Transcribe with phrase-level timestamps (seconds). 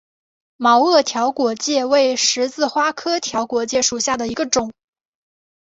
[0.57, 4.71] 毛萼条果芥为十字花科条果芥属下的一个种。